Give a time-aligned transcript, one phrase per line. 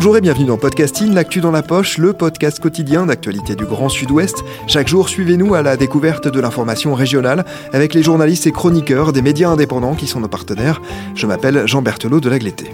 [0.00, 3.90] Bonjour et bienvenue dans Podcasting, l'actu dans la poche, le podcast quotidien d'actualité du Grand
[3.90, 4.42] Sud-Ouest.
[4.66, 7.44] Chaque jour, suivez-nous à la découverte de l'information régionale
[7.74, 10.80] avec les journalistes et chroniqueurs des médias indépendants qui sont nos partenaires.
[11.14, 12.72] Je m'appelle Jean Berthelot de Lagleté.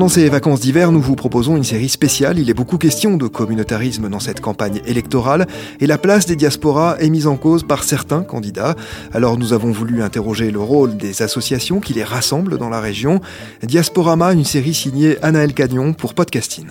[0.00, 2.38] Pendant ces vacances d'hiver, nous vous proposons une série spéciale.
[2.38, 5.46] Il est beaucoup question de communautarisme dans cette campagne électorale
[5.78, 8.76] et la place des diasporas est mise en cause par certains candidats.
[9.12, 13.20] Alors nous avons voulu interroger le rôle des associations qui les rassemblent dans la région.
[13.62, 16.68] Diasporama, une série signée Anaël Cagnon pour Podcasting.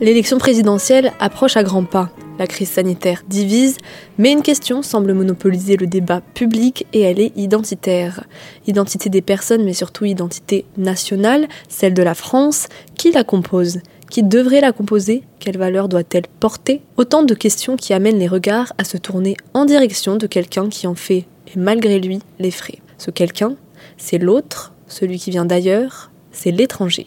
[0.00, 2.10] L'élection présidentielle approche à grands pas.
[2.38, 3.76] La crise sanitaire divise,
[4.16, 8.24] mais une question semble monopoliser le débat public et elle est identitaire.
[8.66, 12.68] Identité des personnes, mais surtout identité nationale, celle de la France.
[12.96, 13.80] Qui la compose?
[14.08, 15.22] Qui devrait la composer?
[15.40, 16.80] Quelle valeur doit-elle porter?
[16.96, 20.86] Autant de questions qui amènent les regards à se tourner en direction de quelqu'un qui
[20.86, 22.78] en fait, et malgré lui, les frais.
[22.98, 23.56] Ce quelqu'un,
[23.96, 27.06] c'est l'autre, celui qui vient d'ailleurs, c'est l'étranger.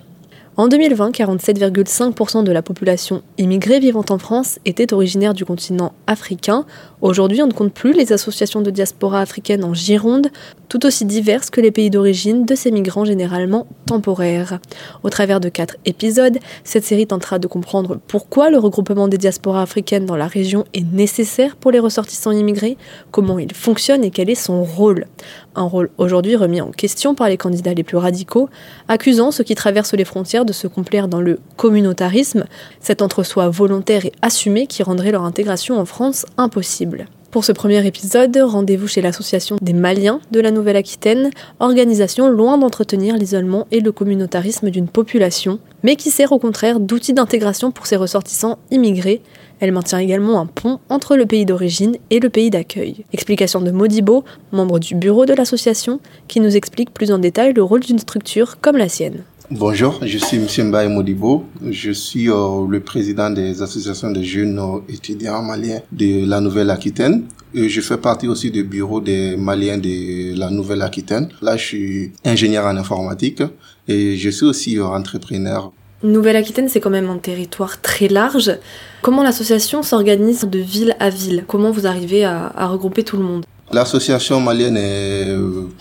[0.62, 6.68] En 2020, 47,5% de la population immigrée vivant en France était originaire du continent africain.
[7.02, 10.28] Aujourd'hui, on ne compte plus les associations de diaspora africaine en Gironde,
[10.70, 14.60] tout aussi diverses que les pays d'origine de ces migrants généralement temporaires.
[15.02, 19.64] Au travers de quatre épisodes, cette série tentera de comprendre pourquoi le regroupement des diasporas
[19.64, 22.78] africaines dans la région est nécessaire pour les ressortissants immigrés,
[23.10, 25.08] comment il fonctionne et quel est son rôle.
[25.56, 28.50] Un rôle aujourd'hui remis en question par les candidats les plus radicaux,
[28.88, 32.46] accusant ceux qui traversent les frontières de se complaire dans le communautarisme,
[32.80, 37.08] cet entre-soi volontaire et assumé qui rendrait leur intégration en France impossible.
[37.32, 41.30] Pour ce premier épisode, rendez-vous chez l'Association des Maliens de la Nouvelle-Aquitaine,
[41.62, 47.14] organisation loin d'entretenir l'isolement et le communautarisme d'une population, mais qui sert au contraire d'outil
[47.14, 49.22] d'intégration pour ses ressortissants immigrés.
[49.62, 53.06] Elle maintient également un pont entre le pays d'origine et le pays d'accueil.
[53.14, 57.64] Explication de Modibo, membre du bureau de l'association, qui nous explique plus en détail le
[57.64, 59.24] rôle d'une structure comme la sienne.
[59.54, 60.70] Bonjour, je suis M.
[60.70, 61.44] Mbaye Modibo.
[61.70, 67.26] Je suis euh, le président des associations de jeunes euh, étudiants maliens de la Nouvelle-Aquitaine.
[67.54, 71.28] Je fais partie aussi du bureau des Maliens de la Nouvelle-Aquitaine.
[71.42, 73.44] Là, je suis ingénieur en informatique
[73.90, 75.74] et je suis aussi euh, entrepreneur.
[76.02, 78.58] Nouvelle-Aquitaine, c'est quand même un territoire très large.
[79.02, 81.44] Comment l'association s'organise de ville à ville?
[81.46, 83.44] Comment vous arrivez à regrouper tout le monde?
[83.74, 85.28] L'association malienne est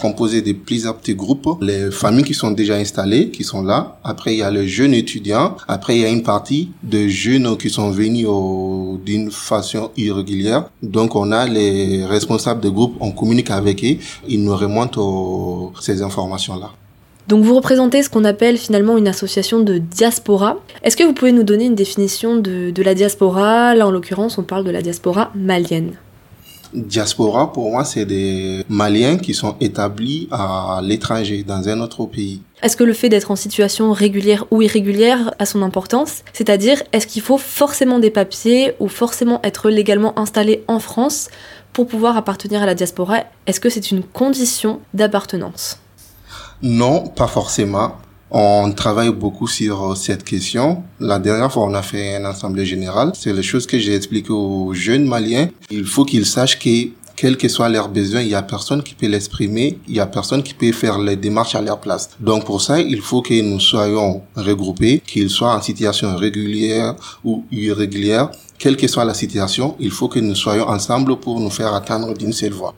[0.01, 1.49] composée de plusieurs petits groupes.
[1.61, 3.99] Les familles qui sont déjà installées, qui sont là.
[4.05, 5.57] Après, il y a les jeunes étudiants.
[5.67, 8.29] Après, il y a une partie de jeunes qui sont venus
[9.05, 10.71] d'une façon irrégulière.
[10.83, 13.97] Donc, on a les responsables de groupe, on communique avec eux.
[14.29, 16.71] Ils nous remontent ces informations-là.
[17.29, 20.57] Donc vous représentez ce qu'on appelle finalement une association de diaspora.
[20.83, 23.75] Est-ce que vous pouvez nous donner une définition de la diaspora?
[23.77, 25.93] Là en l'occurrence on parle de la diaspora malienne.
[26.73, 32.43] Diaspora, pour moi, c'est des Maliens qui sont établis à l'étranger, dans un autre pays.
[32.63, 36.23] Est-ce que le fait d'être en situation régulière ou irrégulière a son importance?
[36.33, 41.29] C'est-à-dire, est-ce qu'il faut forcément des papiers ou forcément être légalement installé en France
[41.73, 43.25] pour pouvoir appartenir à la diaspora?
[43.47, 45.79] Est-ce que c'est une condition d'appartenance?
[46.63, 47.97] Non, pas forcément.
[48.31, 50.85] On travaille beaucoup sur cette question.
[51.01, 53.11] La dernière fois, on a fait un assemblée générale.
[53.15, 55.49] C'est les choses que j'ai expliquées aux jeunes Maliens.
[55.71, 56.91] Il faut qu'ils sachent que
[57.21, 60.07] quels que soient leurs besoins, il y a personne qui peut l'exprimer, il y a
[60.07, 62.09] personne qui peut faire les démarches à leur place.
[62.19, 67.45] Donc pour ça, il faut que nous soyons regroupés, qu'ils soient en situation régulière ou
[67.53, 71.75] irrégulière, quelle que soit la situation, il faut que nous soyons ensemble pour nous faire
[71.75, 72.75] atteindre d'une seule voix.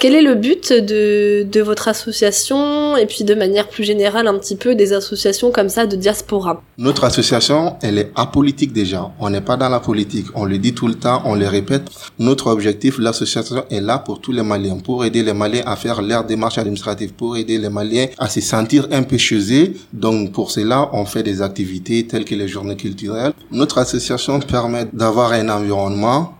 [0.00, 4.38] Quel est le but de, de, votre association et puis de manière plus générale un
[4.38, 6.62] petit peu des associations comme ça de diaspora?
[6.78, 9.10] Notre association, elle est apolitique déjà.
[9.20, 10.24] On n'est pas dans la politique.
[10.34, 11.82] On le dit tout le temps, on le répète.
[12.18, 16.00] Notre objectif, l'association est là pour tous les Maliens, pour aider les Maliens à faire
[16.00, 19.74] leurs démarches administratives, pour aider les Maliens à se sentir un peu chez.
[19.92, 23.34] Donc pour cela, on fait des activités telles que les journées culturelles.
[23.52, 26.38] Notre association permet d'avoir un environnement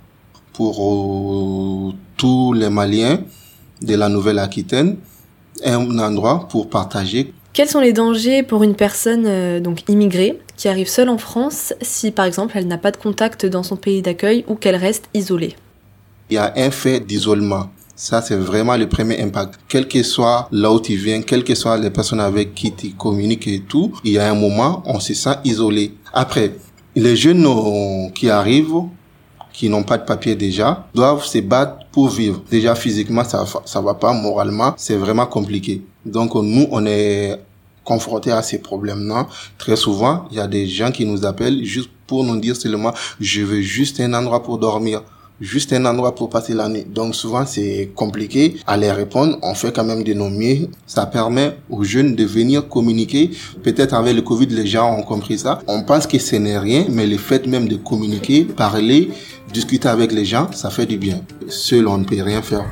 [0.54, 3.18] pour euh, tous les Maliens
[3.82, 4.96] de la Nouvelle-Aquitaine,
[5.64, 7.32] un endroit pour partager.
[7.52, 11.74] Quels sont les dangers pour une personne euh, donc immigrée qui arrive seule en France
[11.80, 15.06] si par exemple elle n'a pas de contact dans son pays d'accueil ou qu'elle reste
[15.14, 15.56] isolée?
[16.30, 17.70] Il y a un fait d'isolement.
[17.96, 19.60] Ça, c'est vraiment le premier impact.
[19.68, 22.92] Quel que soit là où tu viens, quelles que soient les personnes avec qui tu
[22.92, 25.92] communiques et tout, il y a un moment, on se sent isolé.
[26.14, 26.54] Après,
[26.96, 27.46] les jeunes
[28.14, 28.84] qui arrivent,
[29.60, 32.42] qui n'ont pas de papier déjà, doivent se battre pour vivre.
[32.50, 35.82] Déjà physiquement, ça ça va pas, moralement, c'est vraiment compliqué.
[36.06, 37.38] Donc nous, on est
[37.84, 39.28] confrontés à ces problèmes-là.
[39.58, 42.94] Très souvent, il y a des gens qui nous appellent juste pour nous dire seulement
[43.20, 45.02] je veux juste un endroit pour dormir
[45.40, 46.84] juste un endroit pour passer la nuit.
[46.86, 49.38] Donc souvent c'est compliqué à les répondre.
[49.42, 50.68] On fait quand même de nos mieux.
[50.86, 53.30] Ça permet aux jeunes de venir communiquer.
[53.62, 55.60] Peut-être avec le Covid, les gens ont compris ça.
[55.66, 59.10] On pense que ce n'est rien, mais le fait même de communiquer, parler,
[59.52, 61.20] discuter avec les gens, ça fait du bien.
[61.48, 62.64] Seul, on ne peut rien faire.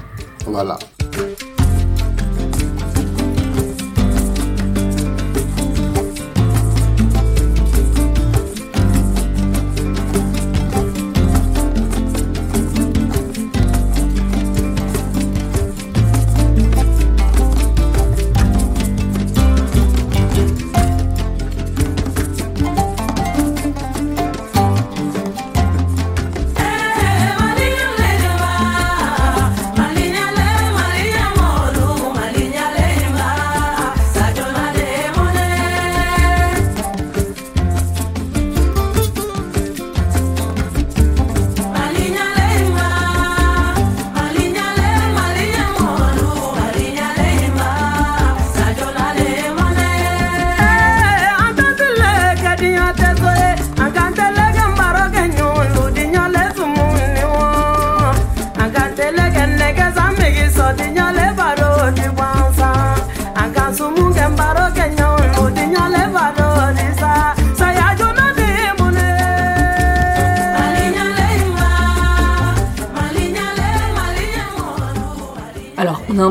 [0.46, 0.78] Voilà.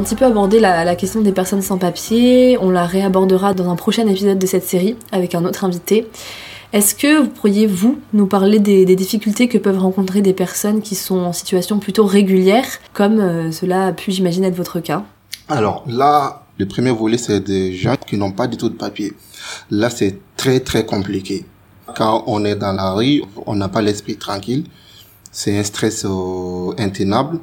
[0.08, 4.08] Petit peu abordé la, question des personnes sans papier, on la réabordera dans un prochain
[4.08, 6.08] épisode de cette série avec un autre invité.
[6.72, 10.96] Est-ce que vous pourriez, vous, nous parler des, difficultés que peuvent rencontrer des personnes qui
[10.96, 12.64] sont en situation plutôt régulière,
[12.94, 15.04] comme euh, cela a pu, j'imagine, être votre cas?
[15.50, 19.12] Alors là, le premier volet, c'est des gens qui n'ont pas du tout de papier.
[19.72, 21.44] Là, c'est très, très compliqué.
[21.98, 24.68] Quand on est dans la rue, on n'a pas l'esprit tranquille.
[25.34, 27.40] C'est un stress euh, intenable.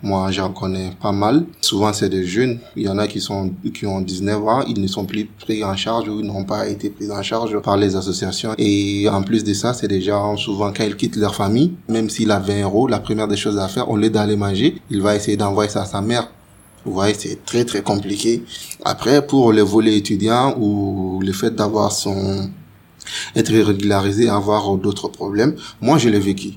[0.00, 1.44] Moi, j'en connais pas mal.
[1.60, 2.60] Souvent, c'est des jeunes.
[2.76, 4.62] Il y en a qui sont, qui ont 19 ans.
[4.68, 7.76] Ils ne sont plus pris en charge ou n'ont pas été pris en charge par
[7.76, 8.54] les associations.
[8.58, 12.08] Et en plus de ça, c'est des gens, souvent, quand ils quittent leur famille, même
[12.10, 15.02] s'il a 20 euros, la première des choses à faire, au lieu d'aller manger, il
[15.02, 16.28] va essayer d'envoyer ça à sa mère.
[16.84, 18.44] Vous voyez, c'est très, très compliqué.
[18.84, 22.48] Après, pour les volets étudiants ou le fait d'avoir son,
[23.34, 26.52] être régularisé, avoir d'autres problèmes, moi, je l'ai vécu.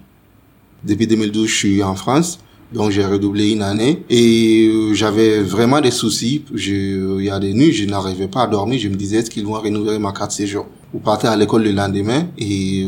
[0.83, 2.39] Depuis 2012, je suis en France.
[2.73, 6.45] Donc j'ai redoublé une année et euh, j'avais vraiment des soucis.
[6.53, 8.79] Je, il y a des nuits, je n'arrivais pas à dormir.
[8.79, 10.67] Je me disais est-ce qu'ils vont renouveler ma carte séjour?
[10.93, 12.87] Vous partez à l'école le lendemain et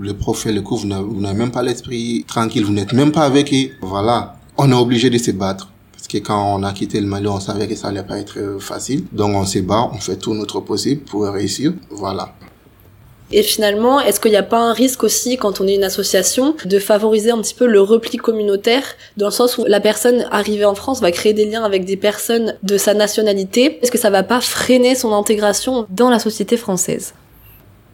[0.00, 3.22] le prof fait le cours, vous n'avez même pas l'esprit tranquille, vous n'êtes même pas
[3.22, 3.70] avec eux.
[3.82, 5.70] Voilà, on est obligé de se battre.
[5.92, 8.38] Parce que quand on a quitté le Mali, on savait que ça allait pas être
[8.38, 9.04] euh, facile.
[9.12, 11.72] Donc on se bat, on fait tout notre possible pour réussir.
[11.90, 12.34] Voilà.
[13.30, 16.54] Et finalement, est-ce qu'il n'y a pas un risque aussi, quand on est une association,
[16.64, 18.82] de favoriser un petit peu le repli communautaire,
[19.16, 21.96] dans le sens où la personne arrivée en France va créer des liens avec des
[21.96, 23.78] personnes de sa nationalité?
[23.82, 27.12] Est-ce que ça va pas freiner son intégration dans la société française?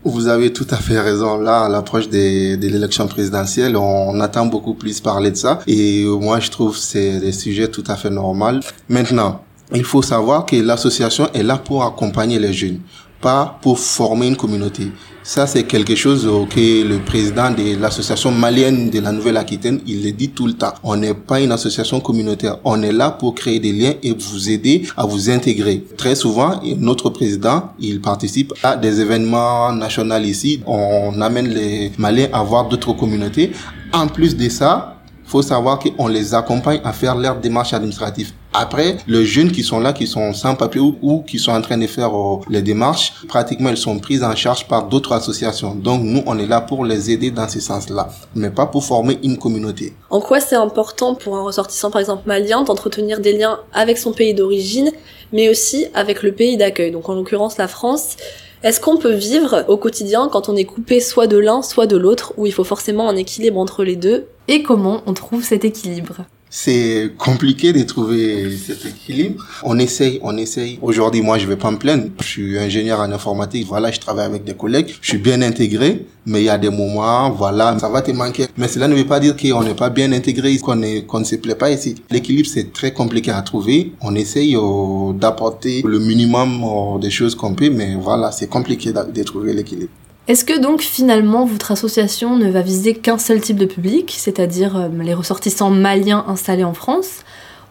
[0.07, 1.39] Vous avez tout à fait raison.
[1.39, 5.61] Là, à l'approche de l'élection présidentielle, on attend beaucoup plus parler de ça.
[5.67, 8.61] Et moi, je trouve que c'est des sujets tout à fait normal.
[8.91, 9.41] Maintenant,
[9.73, 12.81] il faut savoir que l'association est là pour accompagner les jeunes,
[13.25, 14.93] pas pour former une communauté.
[15.23, 20.13] Ça, c'est quelque chose que le président de l'association malienne de la Nouvelle-Aquitaine, il le
[20.13, 20.75] dit tout le temps.
[20.83, 22.59] On n'est pas une association communautaire.
[22.65, 25.83] On est là pour créer des liens et vous aider à vous intégrer.
[25.97, 30.61] Très souvent, notre président, il participe à des événements nationaux ici.
[30.67, 33.53] On amène les Maliens à voir d'autres communautés.
[33.95, 38.33] En plus de ça, faut savoir qu'on les accompagne à faire leurs démarches administratives.
[38.57, 41.77] Après, les jeunes qui sont là, qui sont sans papier ou, qui sont en train
[41.77, 45.75] de faire euh, les démarches, pratiquement ils sont pris en charge par d'autres associations.
[45.75, 49.19] Donc nous, on est là pour les aider dans ce sens-là, mais pas pour former
[49.25, 49.93] une communauté.
[50.09, 54.13] En quoi c'est important pour un ressortissant, par exemple malien, d'entretenir des liens avec son
[54.13, 54.93] pays d'origine,
[55.33, 58.17] mais aussi avec le pays d'accueil, donc en l'occurrence la France
[58.63, 61.99] est-ce qu'on peut vivre au quotidien quand on est coupé soit de l'un, soit de
[61.99, 64.25] l'autre, où il faut forcément un équilibre entre les deux?
[64.49, 66.25] Et comment on trouve cet équilibre?
[66.57, 69.45] C'est compliqué de trouver cet équilibre.
[69.65, 70.79] On essaye, on essaye.
[70.83, 72.05] Aujourd'hui, moi, je vais pas me plaindre.
[72.21, 73.67] Je suis ingénieur en informatique.
[73.67, 74.95] Voilà, je travaille avec des collègues.
[75.01, 76.07] Je suis bien intégré.
[76.27, 78.47] Mais il y a des moments, voilà, ça va te manquer.
[78.57, 81.35] Mais cela ne veut pas dire qu'on n'est pas bien intégré, qu'on qu'on ne se
[81.37, 81.97] plaît pas ici.
[82.09, 83.93] L'équilibre, c'est très compliqué à trouver.
[84.01, 88.93] On essaye euh, d'apporter le minimum euh, des choses qu'on peut, mais voilà, c'est compliqué
[88.93, 89.91] de trouver l'équilibre.
[90.27, 94.75] Est-ce que donc finalement votre association ne va viser qu'un seul type de public, c'est-à-dire
[94.75, 97.25] euh, les ressortissants maliens installés en France?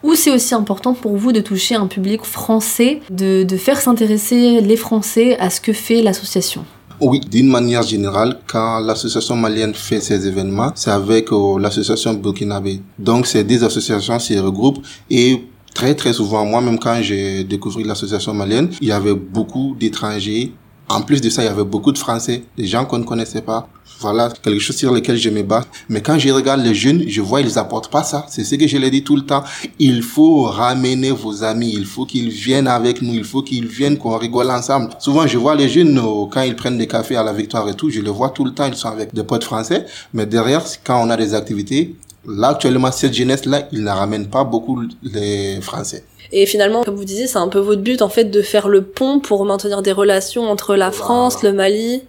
[0.04, 4.76] Ou c'est aussi important pour vous de toucher un public français, de, faire s'intéresser les
[4.76, 6.64] Français à ce que fait l'association?
[7.00, 12.80] Oui, d'une manière générale, quand l'association malienne fait ses événements, c'est avec euh, l'association burkinabé.
[13.00, 15.42] Donc, ces deux associations s'y regroupent et
[15.74, 20.52] très très souvent, moi-même quand j'ai découvert l'association malienne, il y avait beaucoup d'étrangers
[20.88, 23.42] en plus de ça, il y avait beaucoup de Français, des gens qu'on ne connaissait
[23.42, 23.68] pas.
[24.00, 25.64] Voilà, quelque chose sur lequel je me bats.
[25.88, 28.26] Mais quand je regarde les jeunes, je vois ils apportent pas ça.
[28.28, 29.44] C'est ce que je leur dis tout le temps.
[29.78, 31.72] Il faut ramener vos amis.
[31.72, 33.14] Il faut qu'ils viennent avec nous.
[33.14, 34.90] Il faut qu'ils viennent qu'on rigole ensemble.
[34.98, 37.74] Souvent, je vois les jeunes, euh, quand ils prennent des cafés à la victoire et
[37.74, 38.66] tout, je les vois tout le temps.
[38.66, 39.86] Ils sont avec des potes français.
[40.12, 41.94] Mais derrière, quand on a des activités,
[42.26, 46.04] là, actuellement, cette jeunesse-là, ils ne ramènent pas beaucoup les Français.
[46.32, 48.82] Et finalement, comme vous disiez, c'est un peu votre but en fait de faire le
[48.82, 52.02] pont pour maintenir des relations entre la France, le Mali.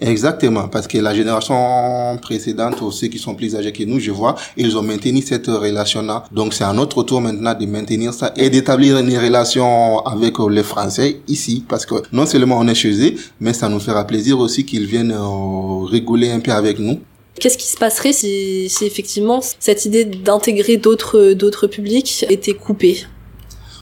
[0.00, 4.10] Exactement, parce que la génération précédente, ou ceux qui sont plus âgés que nous, je
[4.10, 6.24] vois, ils ont maintenu cette relation-là.
[6.32, 10.62] Donc c'est à notre tour maintenant de maintenir ça et d'établir une relation avec les
[10.62, 14.38] Français ici, parce que non seulement on est chez eux, mais ça nous fera plaisir
[14.38, 17.00] aussi qu'ils viennent euh, rigoler un peu avec nous.
[17.40, 23.04] Qu'est-ce qui se passerait si, si effectivement cette idée d'intégrer d'autres d'autres publics était coupée?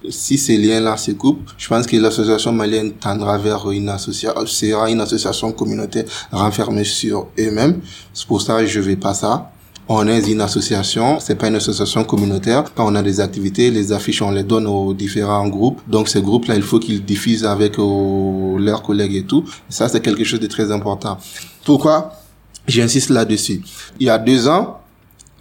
[0.09, 4.91] Si ces liens-là se coupent, je pense que l'association malienne tendra vers une association, sera
[4.91, 7.81] une association communautaire renfermée sur eux-mêmes.
[8.13, 9.53] C'est pour ça que je vais pas ça.
[9.89, 12.65] On est une association, c'est pas une association communautaire.
[12.75, 15.81] Quand on a des activités, les affiches, on les donne aux différents groupes.
[15.87, 19.45] Donc ces groupes-là, il faut qu'ils diffusent avec euh, leurs collègues et tout.
[19.69, 21.19] Ça, c'est quelque chose de très important.
[21.65, 22.22] Pourquoi?
[22.67, 23.63] J'insiste là-dessus.
[23.99, 24.83] Il y a deux ans,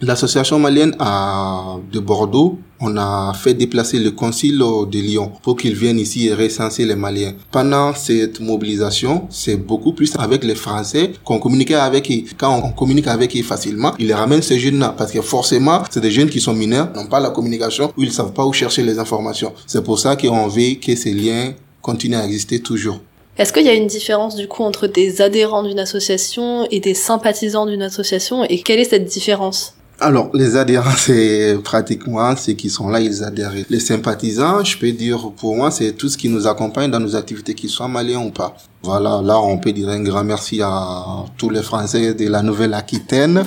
[0.04, 5.76] L'association malienne à, de Bordeaux, on a fait déplacer le concile de Lyon pour qu'il
[5.76, 7.34] vienne ici et recenser les Maliens.
[7.52, 12.24] Pendant cette mobilisation, c'est beaucoup plus avec les Français qu'on communiquait avec eux.
[12.36, 16.10] Quand on communique avec eux facilement, ils ramènent ces jeunes-là parce que forcément, c'est des
[16.10, 18.98] jeunes qui sont mineurs, n'ont pas la communication ou ils savent pas où chercher les
[18.98, 19.52] informations.
[19.68, 22.98] C'est pour ça qu'on veut que ces liens continuent à exister toujours.
[23.38, 26.92] Est-ce qu'il y a une différence du coup entre des adhérents d'une association et des
[26.92, 29.74] sympathisants d'une association et quelle est cette différence?
[30.00, 33.52] Alors, les adhérents, c'est pratiquement ceux qui sont là, ils adhèrent.
[33.70, 37.16] Les sympathisants, je peux dire, pour moi, c'est tout ce qui nous accompagne dans nos
[37.16, 38.54] activités, qu'ils soient maliens ou pas.
[38.84, 43.44] Voilà, là, on peut dire un grand merci à tous les Français de la Nouvelle-Aquitaine.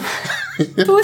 [0.57, 1.01] Tous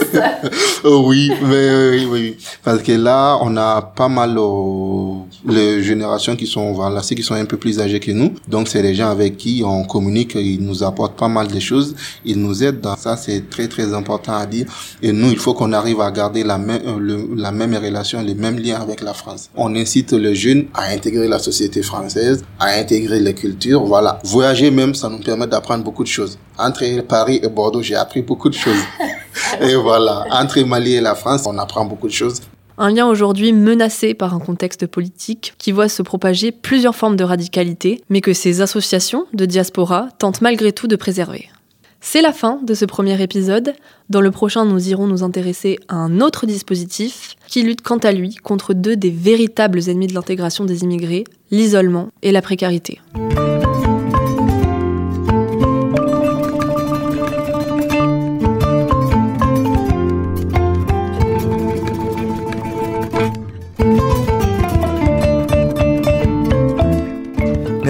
[0.86, 2.38] Oui, mais oui, oui.
[2.64, 7.24] Parce que là, on a pas mal oh, les générations qui sont, voilà, ceux qui
[7.24, 8.34] sont un peu plus âgés que nous.
[8.48, 11.96] Donc, c'est des gens avec qui on communique, ils nous apportent pas mal de choses,
[12.24, 14.68] ils nous aident dans ça, c'est très, très important à dire.
[15.02, 18.36] Et nous, il faut qu'on arrive à garder la même, euh, la même relation, les
[18.36, 19.50] mêmes liens avec la France.
[19.56, 24.21] On incite les jeunes à intégrer la société française, à intégrer les cultures, voilà.
[24.24, 26.38] Voyager même, ça nous permet d'apprendre beaucoup de choses.
[26.58, 28.84] Entre Paris et Bordeaux, j'ai appris beaucoup de choses.
[29.62, 32.42] et voilà, entre Mali et la France, on apprend beaucoup de choses.
[32.78, 37.24] Un lien aujourd'hui menacé par un contexte politique qui voit se propager plusieurs formes de
[37.24, 41.50] radicalité, mais que ces associations de diaspora tentent malgré tout de préserver.
[42.00, 43.74] C'est la fin de ce premier épisode.
[44.10, 48.12] Dans le prochain, nous irons nous intéresser à un autre dispositif qui lutte quant à
[48.12, 53.00] lui contre deux des véritables ennemis de l'intégration des immigrés, l'isolement et la précarité.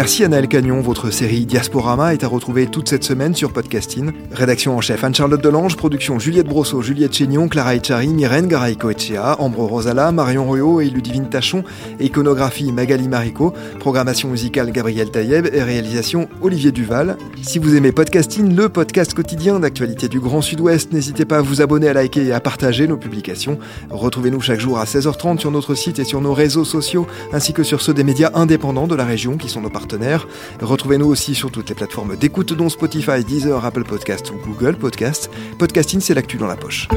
[0.01, 4.11] Merci Anaël Cagnon, votre série Diasporama est à retrouver toute cette semaine sur Podcasting.
[4.31, 9.63] Rédaction en chef Anne-Charlotte Delange, production Juliette Brosseau, Juliette Chénion, Clara Echari, Myrène Garay-Coetchea, Ambre
[9.63, 11.63] Rosala, Marion Royo et Ludivine Tachon,
[11.99, 17.15] iconographie Magali Marico, programmation musicale Gabriel Taïeb et réalisation Olivier Duval.
[17.43, 21.61] Si vous aimez Podcasting, le podcast quotidien d'actualité du Grand Sud-Ouest, n'hésitez pas à vous
[21.61, 23.59] abonner, à liker et à partager nos publications.
[23.91, 27.61] Retrouvez-nous chaque jour à 16h30 sur notre site et sur nos réseaux sociaux, ainsi que
[27.61, 29.69] sur ceux des médias indépendants de la région qui sont nos
[30.61, 35.29] Retrouvez-nous aussi sur toutes les plateformes d'écoute dont Spotify, Deezer, Apple Podcast ou Google Podcast.
[35.57, 36.87] Podcasting, c'est l'actu dans la poche.